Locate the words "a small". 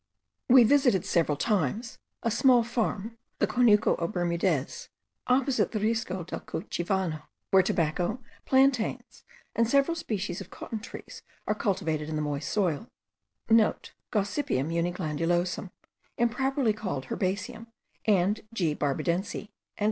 2.23-2.63